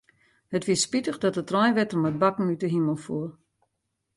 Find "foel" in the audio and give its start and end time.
3.05-3.29